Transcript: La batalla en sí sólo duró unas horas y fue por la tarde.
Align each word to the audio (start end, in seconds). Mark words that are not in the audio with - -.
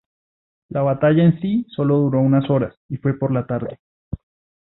La 0.69 0.81
batalla 0.81 1.23
en 1.23 1.39
sí 1.41 1.63
sólo 1.69 1.97
duró 1.99 2.21
unas 2.21 2.49
horas 2.49 2.73
y 2.89 2.97
fue 2.97 3.13
por 3.15 3.31
la 3.31 3.45
tarde. 3.45 3.77